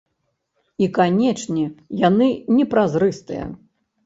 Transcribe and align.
І, 0.83 0.87
канечне, 0.97 1.67
яны 2.09 2.31
не 2.57 2.65
празрыстыя. 2.73 3.45